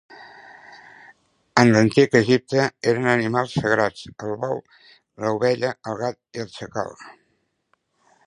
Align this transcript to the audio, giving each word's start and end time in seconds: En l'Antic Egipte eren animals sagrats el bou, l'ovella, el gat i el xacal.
En 1.63 1.69
l'Antic 1.73 2.15
Egipte 2.19 2.63
eren 2.93 3.11
animals 3.11 3.53
sagrats 3.65 4.09
el 4.29 4.33
bou, 4.45 4.63
l'ovella, 5.25 5.71
el 5.93 5.99
gat 6.03 6.19
i 6.39 6.45
el 6.47 6.53
xacal. 6.57 6.93